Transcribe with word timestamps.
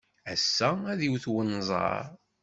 Ass-a, 0.33 0.69
ad 0.91 0.99
iwet 1.07 1.25
unẓar. 1.39 2.05